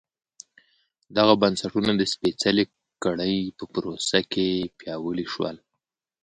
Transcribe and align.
دغه 1.17 1.33
بنسټونه 1.41 1.91
د 1.95 2.01
سپېڅلې 2.13 2.65
کړۍ 3.03 3.37
په 3.57 3.63
پروسه 3.73 4.19
کې 4.31 4.47
پیاوړي 4.77 5.25
شول. 5.33 5.55